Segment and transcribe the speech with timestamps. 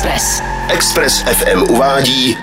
[0.00, 0.42] Express.
[0.68, 2.36] Express FM uvádí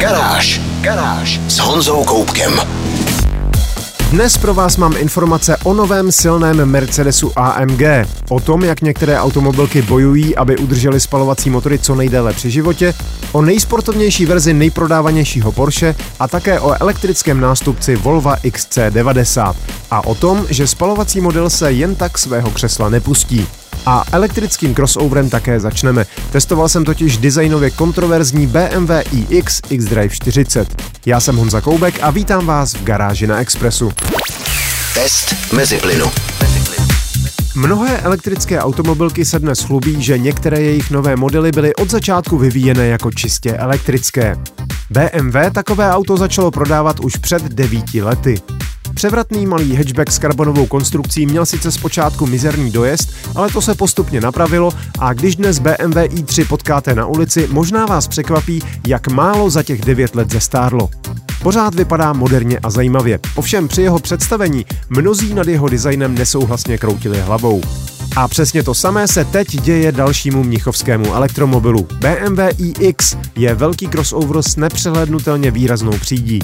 [0.00, 0.60] Garáž.
[0.80, 2.60] Garáž s Honzou Koupkem.
[4.10, 7.82] Dnes pro vás mám informace o novém silném Mercedesu AMG,
[8.28, 12.94] o tom, jak některé automobilky bojují, aby udržely spalovací motory co nejdéle při životě,
[13.32, 19.54] o nejsportovnější verzi nejprodávanějšího Porsche a také o elektrickém nástupci Volvo XC90
[19.90, 23.46] a o tom, že spalovací model se jen tak svého křesla nepustí.
[23.86, 26.06] A elektrickým crossoverem také začneme.
[26.32, 30.82] Testoval jsem totiž designově kontroverzní BMW iX xDrive 40.
[31.06, 33.92] Já jsem Honza Koubek a vítám vás v garáži na Expressu.
[34.94, 36.06] Test mezi plynu.
[37.56, 42.86] Mnohé elektrické automobilky se dnes chlubí, že některé jejich nové modely byly od začátku vyvíjené
[42.86, 44.36] jako čistě elektrické.
[44.90, 48.40] BMW takové auto začalo prodávat už před devíti lety.
[49.04, 54.20] Převratný malý hatchback s karbonovou konstrukcí měl sice zpočátku mizerný dojezd, ale to se postupně
[54.20, 59.62] napravilo a když dnes BMW i3 potkáte na ulici, možná vás překvapí, jak málo za
[59.62, 60.90] těch 9 let zestárlo.
[61.42, 67.20] Pořád vypadá moderně a zajímavě, ovšem při jeho představení mnozí nad jeho designem nesouhlasně kroutili
[67.20, 67.60] hlavou.
[68.16, 71.88] A přesně to samé se teď děje dalšímu mnichovskému elektromobilu.
[71.98, 76.40] BMW iX je velký crossover s nepřehlednutelně výraznou přídí.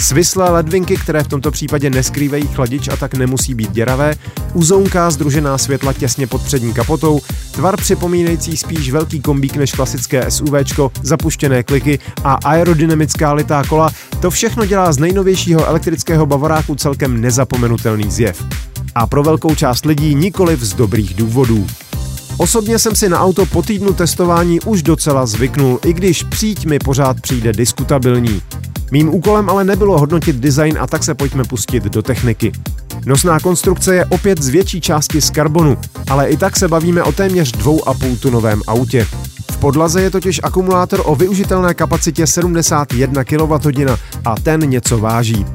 [0.00, 4.14] Svislé ledvinky, které v tomto případě neskrývají chladič a tak nemusí být děravé,
[4.54, 10.90] uzounká združená světla těsně pod přední kapotou, tvar připomínající spíš velký kombík než klasické SUVčko,
[11.02, 18.10] zapuštěné kliky a aerodynamická litá kola, to všechno dělá z nejnovějšího elektrického bavoráku celkem nezapomenutelný
[18.10, 18.44] zjev.
[18.94, 21.66] A pro velkou část lidí nikoliv z dobrých důvodů.
[22.38, 26.78] Osobně jsem si na auto po týdnu testování už docela zvyknul, i když příď mi
[26.78, 28.42] pořád přijde diskutabilní.
[28.90, 32.52] Mým úkolem ale nebylo hodnotit design a tak se pojďme pustit do techniky.
[33.06, 35.78] Nosná konstrukce je opět z větší části z karbonu,
[36.10, 39.06] ale i tak se bavíme o téměř 2,5 tunovém autě.
[39.52, 45.46] V podlaze je totiž akumulátor o využitelné kapacitě 71 kWh a ten něco váží.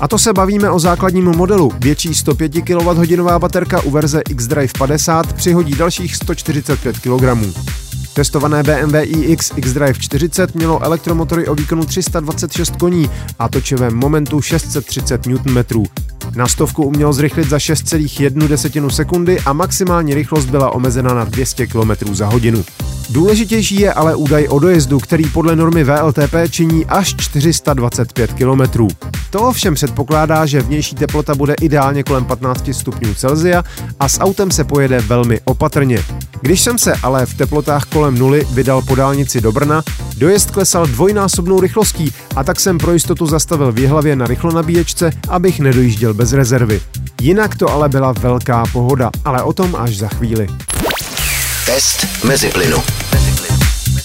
[0.00, 1.72] A to se bavíme o základním modelu.
[1.78, 7.24] Větší 105 kWh baterka u verze xDrive 50 přihodí dalších 145 kg.
[8.14, 15.26] Testované BMW iX xDrive 40 mělo elektromotory o výkonu 326 koní a točivém momentu 630
[15.26, 15.84] Nm.
[16.34, 22.14] Na stovku uměl zrychlit za 6,1 sekundy a maximální rychlost byla omezena na 200 km
[22.14, 22.64] za hodinu.
[23.10, 28.88] Důležitější je ale údaj o dojezdu, který podle normy VLTP činí až 425 km.
[29.30, 33.64] To ovšem předpokládá, že vnější teplota bude ideálně kolem 15 stupňů Celsia
[34.00, 36.04] a s autem se pojede velmi opatrně.
[36.40, 39.82] Když jsem se ale v teplotách kolem nuly vydal po dálnici do Brna,
[40.18, 45.60] dojezd klesal dvojnásobnou rychlostí a tak jsem pro jistotu zastavil v Jihlavě na rychlonabíječce, abych
[45.60, 46.80] nedojížděl bez rezervy.
[47.20, 50.46] Jinak to ale byla velká pohoda, ale o tom až za chvíli.
[51.66, 52.78] Test mezi plynu.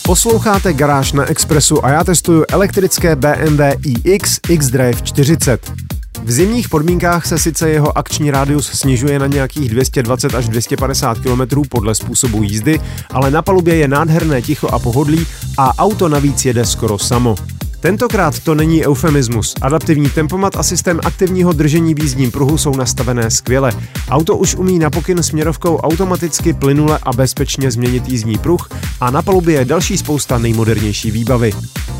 [0.04, 3.62] Posloucháte Garáž na Expressu a já testuju elektrické BMW
[4.04, 5.72] iX xDrive 40.
[6.24, 11.62] V zimních podmínkách se sice jeho akční rádius snižuje na nějakých 220 až 250 km
[11.70, 12.80] podle způsobu jízdy,
[13.10, 17.36] ale na palubě je nádherné ticho a pohodlí a auto navíc jede skoro samo.
[17.82, 19.56] Tentokrát to není eufemismus.
[19.62, 23.72] Adaptivní tempomat a systém aktivního držení v jízdním pruhu jsou nastavené skvěle.
[24.10, 28.70] Auto už umí na pokyn směrovkou automaticky plynule a bezpečně změnit jízdní pruh
[29.00, 31.54] a na palubě je další spousta nejmodernější výbavy.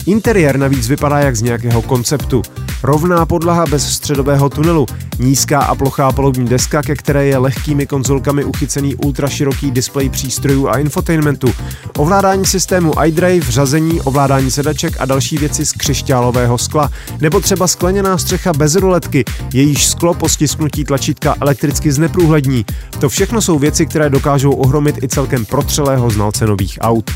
[0.06, 2.42] Interiér navíc vypadá jak z nějakého konceptu.
[2.84, 4.86] Rovná podlaha bez středového tunelu,
[5.20, 10.78] nízká a plochá palubní deska, ke které je lehkými konzolkami uchycený ultraširoký displej přístrojů a
[10.78, 11.54] infotainmentu,
[11.98, 18.18] ovládání systému iDrive, řazení, ovládání sedaček a další věci z křišťálového skla, nebo třeba skleněná
[18.18, 22.66] střecha bez ruletky, jejíž sklo po stisknutí tlačítka elektricky zneprůhlední.
[23.00, 27.12] To všechno jsou věci, které dokážou ohromit i celkem protřelého znalce nových aut.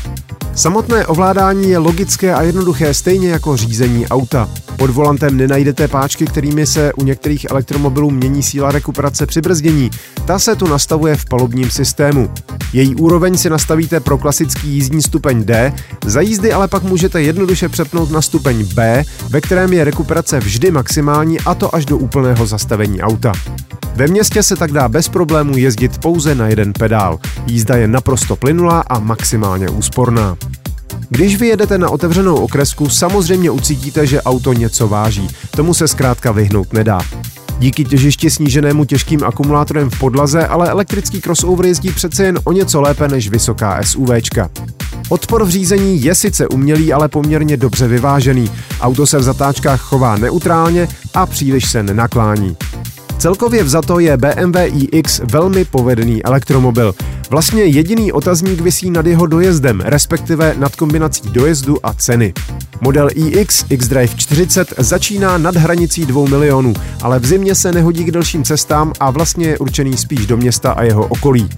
[0.54, 4.48] Samotné ovládání je logické a jednoduché stejně jako řízení auta.
[4.76, 5.55] Pod volantem nenajdete
[5.90, 9.90] páčky, kterými se u některých elektromobilů mění síla rekuperace při brzdění.
[10.24, 12.30] Ta se tu nastavuje v palubním systému.
[12.72, 15.72] Její úroveň si nastavíte pro klasický jízdní stupeň D,
[16.04, 20.70] za jízdy ale pak můžete jednoduše přepnout na stupeň B, ve kterém je rekuperace vždy
[20.70, 23.32] maximální a to až do úplného zastavení auta.
[23.94, 27.18] Ve městě se tak dá bez problémů jezdit pouze na jeden pedál.
[27.46, 30.36] Jízda je naprosto plynulá a maximálně úsporná.
[31.08, 35.28] Když vyjedete na otevřenou okresku, samozřejmě ucítíte, že auto něco váží.
[35.50, 37.00] Tomu se zkrátka vyhnout nedá.
[37.58, 42.80] Díky těžišti sníženému těžkým akumulátorem v podlaze, ale elektrický crossover jezdí přece jen o něco
[42.80, 44.50] lépe než vysoká SUVčka.
[45.08, 48.50] Odpor v řízení je sice umělý, ale poměrně dobře vyvážený.
[48.80, 52.56] Auto se v zatáčkách chová neutrálně a příliš se nenaklání.
[53.18, 54.56] Celkově vzato je BMW
[54.92, 56.94] iX velmi povedený elektromobil.
[57.30, 62.34] Vlastně jediný otazník visí nad jeho dojezdem, respektive nad kombinací dojezdu a ceny.
[62.80, 68.10] Model iX xDrive 40 začíná nad hranicí 2 milionů, ale v zimě se nehodí k
[68.10, 71.48] dalším cestám a vlastně je určený spíš do města a jeho okolí.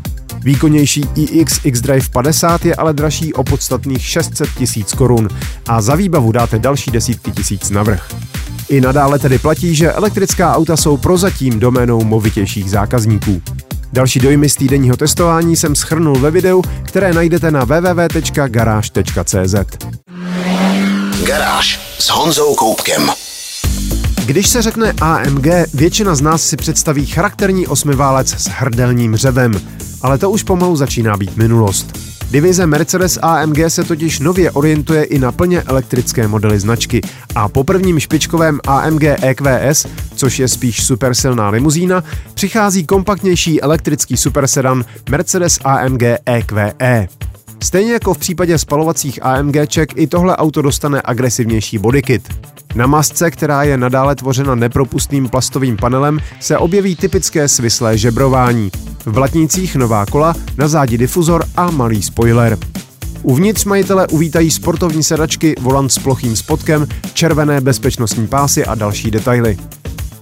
[0.40, 5.28] Výkonnější iX xDrive 50 je ale dražší o podstatných 600 tisíc korun
[5.68, 8.08] a za výbavu dáte další desítky tisíc navrh.
[8.68, 13.42] I nadále tedy platí, že elektrická auta jsou prozatím doménou movitějších zákazníků.
[13.92, 19.54] Další dojmy z týdenního testování jsem schrnul ve videu, které najdete na www.garage.cz.
[21.26, 23.10] Garáž s Honzou Koupkem.
[24.26, 29.60] Když se řekne AMG, většina z nás si představí charakterní osmiválec s hrdelním řevem,
[30.02, 32.07] ale to už pomalu začíná být minulost.
[32.30, 37.00] Divize Mercedes AMG se totiž nově orientuje i na plně elektrické modely značky
[37.34, 42.04] a po prvním špičkovém AMG EQS, což je spíš supersilná limuzína,
[42.34, 47.08] přichází kompaktnější elektrický supersedan Mercedes AMG EQE.
[47.62, 52.28] Stejně jako v případě spalovacích AMGček, i tohle auto dostane agresivnější bodykit.
[52.74, 58.70] Na masce, která je nadále tvořena nepropustným plastovým panelem, se objeví typické svislé žebrování.
[59.06, 62.58] V blatnících nová kola, na zádi difuzor a malý spoiler.
[63.22, 69.58] Uvnitř majitele uvítají sportovní sedačky, volant s plochým spodkem, červené bezpečnostní pásy a další detaily.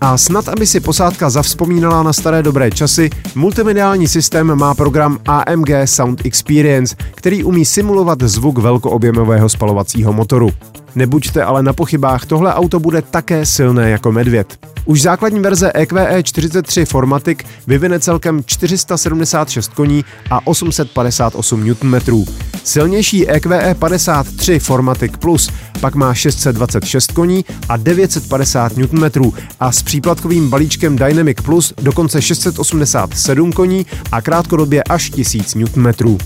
[0.01, 5.71] A snad, aby si posádka zavzpomínala na staré dobré časy, multimediální systém má program AMG
[5.85, 10.51] Sound Experience, který umí simulovat zvuk velkoobjemového spalovacího motoru.
[10.95, 14.76] Nebuďte ale na pochybách, tohle auto bude také silné jako medvěd.
[14.87, 22.25] Už základní verze EQE 43 Formatic vyvine celkem 476 koní a 858 Nm.
[22.65, 25.51] Silnější EQE 53 Formatic Plus
[25.81, 33.53] pak má 626 koní a 950 Nm a s příplatkovým balíčkem Dynamic Plus dokonce 687
[33.53, 36.19] koní a krátkodobě až 1000 Nm.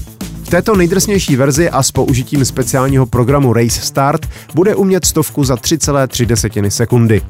[0.43, 5.55] V této nejdrsnější verzi a s použitím speciálního programu Race Start bude umět stovku za
[5.55, 7.23] 3,3 sekundy.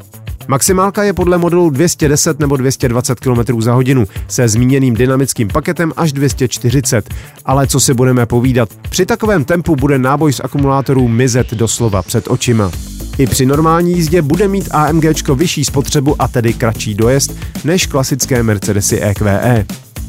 [0.48, 6.12] Maximálka je podle modelu 210 nebo 220 km za hodinu se zmíněným dynamickým paketem až
[6.12, 7.14] 240.
[7.44, 12.28] Ale co si budeme povídat, při takovém tempu bude náboj z akumulátorů mizet doslova před
[12.28, 12.70] očima.
[13.18, 18.42] I při normální jízdě bude mít AMG vyšší spotřebu a tedy kratší dojezd než klasické
[18.42, 19.66] Mercedesy EQE.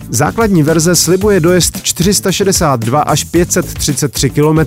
[0.10, 4.60] Základní verze slibuje dojezd 462 až 533 km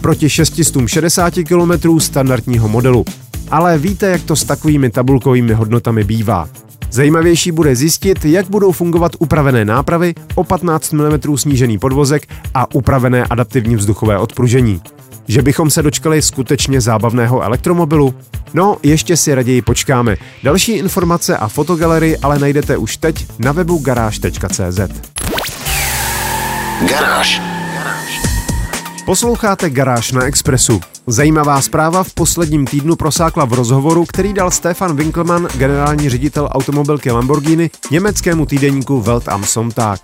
[0.00, 3.04] proti 660 km standardního modelu.
[3.50, 6.48] Ale víte, jak to s takovými tabulkovými hodnotami bývá.
[6.90, 13.24] Zajímavější bude zjistit, jak budou fungovat upravené nápravy, o 15 mm snížený podvozek a upravené
[13.24, 14.80] adaptivní vzduchové odpružení.
[15.28, 18.14] Že bychom se dočkali skutečně zábavného elektromobilu?
[18.54, 20.16] No, ještě si raději počkáme.
[20.42, 24.80] Další informace a fotogalerii ale najdete už teď na webu garáž.cz.
[26.88, 27.42] Garáž.
[29.04, 30.80] Posloucháte Garáž na Expressu.
[31.10, 37.10] Zajímavá zpráva v posledním týdnu prosákla v rozhovoru, který dal Stefan Winkelmann, generální ředitel automobilky
[37.10, 40.00] Lamborghini, německému týdeníku Welt am Sonntag.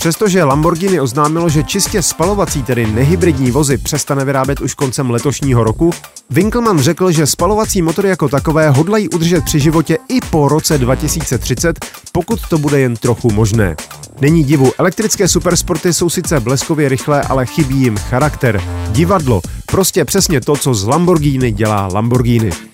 [0.00, 5.90] Přestože Lamborghini oznámilo, že čistě spalovací, tedy nehybridní vozy přestane vyrábět už koncem letošního roku,
[6.30, 11.84] Winkelmann řekl, že spalovací motory jako takové hodlají udržet při životě i po roce 2030,
[12.12, 13.76] pokud to bude jen trochu možné.
[14.20, 20.40] Není divu, elektrické supersporty jsou sice bleskově rychlé, ale chybí jim charakter, divadlo, prostě přesně
[20.40, 22.67] to, co z Lamborghini dělá Lamborghini.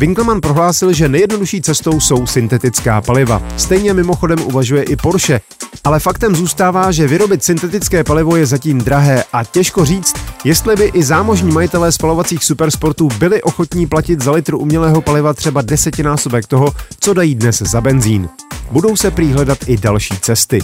[0.00, 3.42] Winkelmann prohlásil, že nejjednodušší cestou jsou syntetická paliva.
[3.56, 5.40] Stejně mimochodem uvažuje i Porsche.
[5.84, 10.14] Ale faktem zůstává, že vyrobit syntetické palivo je zatím drahé a těžko říct,
[10.44, 15.62] jestli by i zámožní majitelé spalovacích supersportů byli ochotní platit za litr umělého paliva třeba
[15.62, 18.28] desetinásobek toho, co dají dnes za benzín.
[18.70, 19.34] Budou se prý
[19.66, 20.60] i další cesty.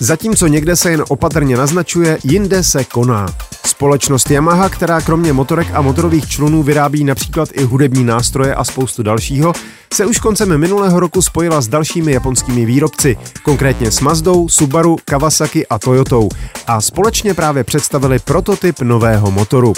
[0.00, 3.26] Zatímco někde se jen opatrně naznačuje, jinde se koná.
[3.66, 9.02] Společnost Yamaha, která kromě motorek a motorových člunů vyrábí například i hudební nástroje a spoustu
[9.02, 9.52] dalšího,
[9.94, 15.66] se už koncem minulého roku spojila s dalšími japonskými výrobci, konkrétně s Mazdou, Subaru, Kawasaki
[15.66, 16.28] a Toyotou
[16.66, 19.72] a společně právě představili prototyp nového motoru.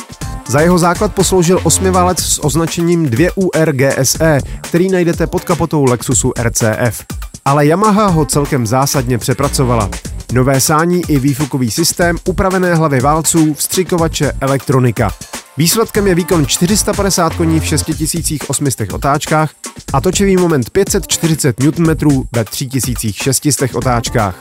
[0.49, 7.05] Za jeho základ posloužil osmiválec s označením 2UR GSE, který najdete pod kapotou Lexusu RCF.
[7.47, 9.91] Ale Yamaha ho celkem zásadně přepracovala.
[10.33, 15.11] Nové sání i výfukový systém, upravené hlavy válců, vstřikovače, elektronika.
[15.57, 19.51] Výsledkem je výkon 450 koní v 6800 otáčkách
[19.93, 24.35] a točivý moment 540 Nm ve 3600 otáčkách.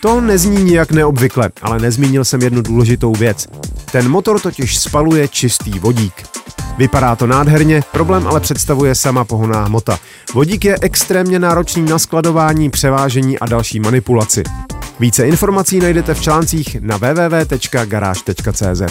[0.00, 3.46] To nezní nijak neobvykle, ale nezmínil jsem jednu důležitou věc.
[3.92, 6.45] Ten motor totiž spaluje čistý vodík.
[6.78, 9.98] Vypadá to nádherně, problém ale představuje sama pohoná hmota.
[10.34, 14.42] Vodík je extrémně náročný na skladování, převážení a další manipulaci.
[15.00, 18.82] Více informací najdete v článcích na www.garage.cz.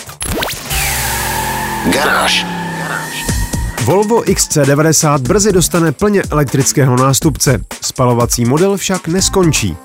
[1.93, 2.45] Garáž.
[3.83, 7.61] Volvo XC90 brzy dostane plně elektrického nástupce.
[7.81, 9.77] Spalovací model však neskončí.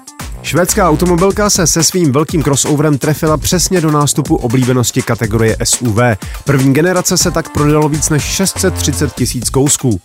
[0.42, 5.98] Švédská automobilka se se svým velkým crossoverem trefila přesně do nástupu oblíbenosti kategorie SUV.
[6.44, 10.00] První generace se tak prodalo víc než 630 tisíc kousků.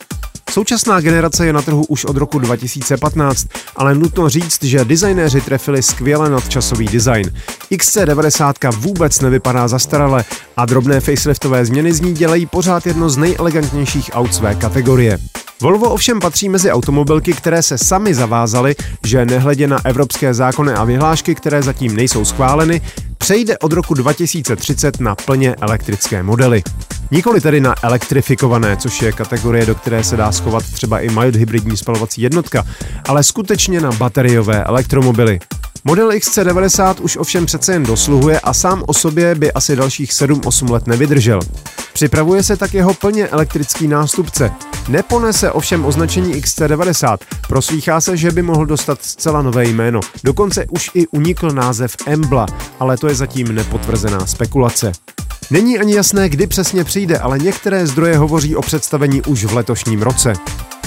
[0.51, 5.83] Současná generace je na trhu už od roku 2015, ale nutno říct, že designéři trefili
[5.83, 7.31] skvěle nadčasový design.
[7.71, 10.25] XC90 vůbec nevypadá zastarale
[10.57, 15.19] a drobné faceliftové změny z ní dělají pořád jedno z nejelegantnějších aut své kategorie.
[15.61, 20.83] Volvo ovšem patří mezi automobilky, které se sami zavázaly, že nehledě na evropské zákony a
[20.83, 22.81] vyhlášky, které zatím nejsou schváleny,
[23.17, 26.63] přejde od roku 2030 na plně elektrické modely.
[27.11, 31.35] Nikoli tedy na elektrifikované, což je kategorie, do které se dá schovat třeba i mild
[31.35, 32.65] hybridní spalovací jednotka,
[33.07, 35.39] ale skutečně na bateriové elektromobily.
[35.83, 40.71] Model XC90 už ovšem přece jen dosluhuje a sám o sobě by asi dalších 7-8
[40.71, 41.39] let nevydržel.
[41.95, 44.51] Připravuje se tak jeho plně elektrický nástupce.
[44.87, 47.17] Neponese ovšem označení XC90.
[47.47, 49.99] Proslýchá se, že by mohl dostat zcela nové jméno.
[50.23, 52.45] Dokonce už i unikl název Embla,
[52.79, 54.91] ale to je zatím nepotvrzená spekulace.
[55.51, 60.01] Není ani jasné, kdy přesně přijde, ale některé zdroje hovoří o představení už v letošním
[60.01, 60.33] roce.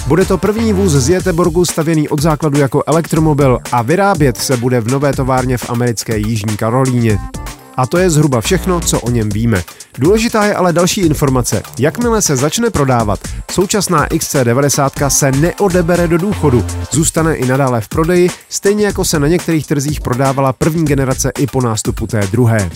[0.07, 4.81] Bude to první vůz z Jeteborgu stavěný od základu jako elektromobil a vyrábět se bude
[4.81, 7.19] v nové továrně v americké Jižní Karolíně.
[7.79, 9.63] A to je zhruba všechno, co o něm víme.
[9.99, 11.63] Důležitá je ale další informace.
[11.79, 13.21] Jakmile se začne prodávat,
[13.51, 19.29] současná XC90 se neodebere do důchodu, zůstane i nadále v prodeji, stejně jako se na
[19.29, 22.71] některých trzích prodávala první generace i po nástupu té druhé.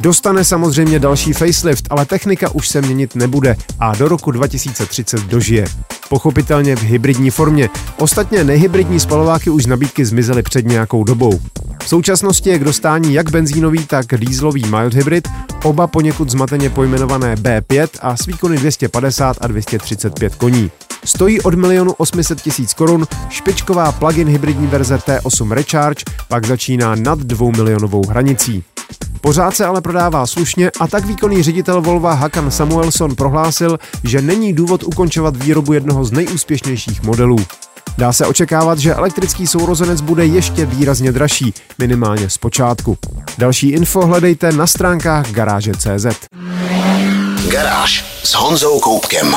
[0.00, 5.66] Dostane samozřejmě další facelift, ale technika už se měnit nebude a do roku 2030 dožije.
[6.08, 7.68] Pochopitelně v hybridní formě.
[7.98, 11.40] Ostatně nehybridní spalováky už z nabídky zmizely před nějakou dobou.
[11.86, 15.28] V současnosti je k dostání jak benzínový, tak dýzlový mild hybrid,
[15.64, 20.70] oba poněkud zmateně pojmenované B5 a s výkony 250 a 235 koní.
[21.04, 27.18] Stojí od milionu 800 tisíc korun, špičková plug-in hybridní verze T8 Recharge pak začíná nad
[27.18, 28.64] 2 milionovou hranicí.
[29.20, 34.52] Pořád se ale prodává slušně a tak výkonný ředitel Volva Hakan Samuelson prohlásil, že není
[34.52, 37.38] důvod ukončovat výrobu jednoho z nejúspěšnějších modelů.
[37.98, 42.98] Dá se očekávat, že elektrický sourozenec bude ještě výrazně dražší, minimálně z počátku.
[43.38, 46.06] Další info hledejte na stránkách garáže.cz.
[47.48, 49.34] Garáž s Honzou Koupkem.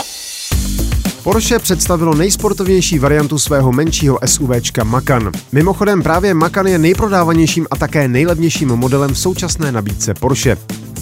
[1.23, 5.31] Porsche představilo nejsportovnější variantu svého menšího SUVčka Macan.
[5.51, 10.57] Mimochodem právě Macan je nejprodávanějším a také nejlevnějším modelem v současné nabídce Porsche.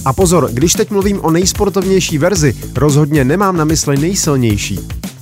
[0.06, 4.80] A pozor, když teď mluvím o nejsportovnější verzi, rozhodně nemám na mysli nejsilnější.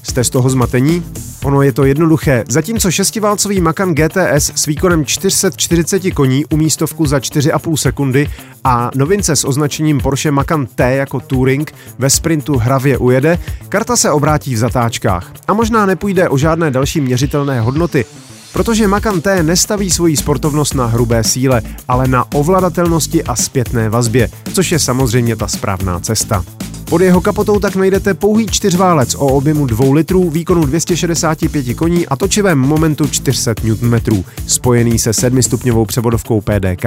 [0.09, 1.03] Jste z toho zmatení?
[1.43, 2.43] Ono je to jednoduché.
[2.50, 8.29] Zatímco šestiválcový Macan GTS s výkonem 440 koní umí stovku za 4,5 sekundy
[8.63, 14.12] a novince s označením Porsche Macan T jako Touring ve sprintu hravě ujede, karta se
[14.12, 15.33] obrátí v zatáčkách.
[15.47, 18.05] A možná nepůjde o žádné další měřitelné hodnoty,
[18.53, 24.29] protože Macan T nestaví svoji sportovnost na hrubé síle, ale na ovladatelnosti a zpětné vazbě,
[24.53, 26.43] což je samozřejmě ta správná cesta.
[26.89, 32.15] Pod jeho kapotou tak najdete pouhý čtyřválec o objemu 2 litrů, výkonu 265 koní a
[32.15, 36.86] točivém momentu 400 Nm, spojený se 7-stupňovou převodovkou PDK.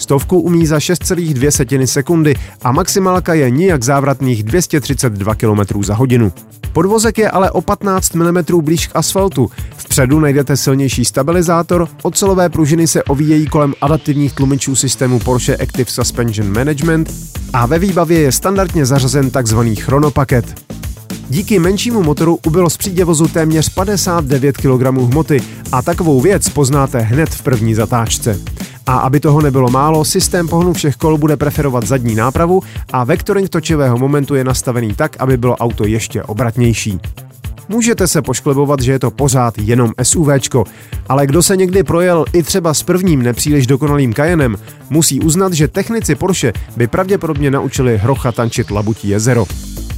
[0.00, 6.32] Stovku umí za 6,2 sekundy a maximálka je nijak závratných 232 km za hodinu.
[6.72, 9.50] Podvozek je ale o 15 mm blíž k asfaltu.
[9.76, 16.52] Vpředu najdete silnější stabilizátor, ocelové pružiny se ovíjejí kolem adaptivních tlumičů systému Porsche Active Suspension
[16.52, 17.14] Management
[17.52, 19.58] a ve výbavě je standardně zařazen tzv.
[19.80, 20.60] chronopaket.
[21.28, 25.42] Díky menšímu motoru ubylo z příděvozu téměř 59 kg hmoty
[25.72, 28.40] a takovou věc poznáte hned v první zatáčce.
[28.86, 33.48] A aby toho nebylo málo, systém pohonu všech kol bude preferovat zadní nápravu a vektoring
[33.48, 37.00] točivého momentu je nastavený tak, aby bylo auto ještě obratnější.
[37.68, 40.64] Můžete se pošklebovat, že je to pořád jenom SUVčko,
[41.08, 44.56] ale kdo se někdy projel i třeba s prvním nepříliš dokonalým Cayennem,
[44.90, 49.46] musí uznat, že technici Porsche by pravděpodobně naučili hrocha tančit labutí jezero.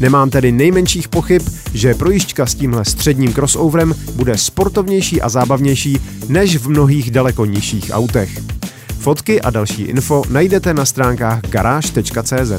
[0.00, 1.42] Nemám tedy nejmenších pochyb,
[1.74, 7.90] že projížďka s tímhle středním crossoverem bude sportovnější a zábavnější než v mnohých daleko nižších
[7.92, 8.61] autech.
[9.02, 12.52] Fotky a další info najdete na stránkách garáž.cz.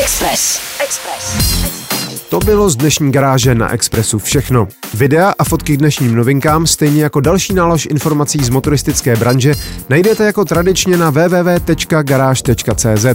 [0.00, 0.60] Express.
[0.84, 1.34] Express.
[2.28, 4.68] To bylo z dnešní garáže na Expressu všechno.
[4.94, 9.54] Videa a fotky k dnešním novinkám, stejně jako další nálož informací z motoristické branže,
[9.88, 13.06] najdete jako tradičně na www.garage.cz.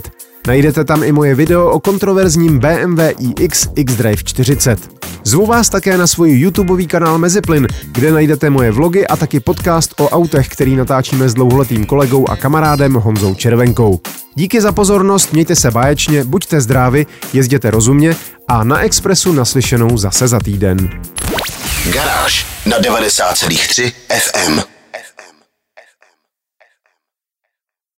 [0.47, 2.99] Najdete tam i moje video o kontroverzním BMW
[3.39, 4.79] iX X-Drive 40.
[5.23, 10.01] Zvu vás také na svůj YouTubeový kanál Meziplyn, kde najdete moje vlogy a taky podcast
[10.01, 13.99] o autech, který natáčíme s dlouholetým kolegou a kamarádem Honzou Červenkou.
[14.35, 18.15] Díky za pozornost, mějte se báječně, buďte zdraví, jezděte rozumně
[18.47, 20.89] a na Expressu naslyšenou zase za týden.
[21.93, 24.74] Garáž na 90,3 FM.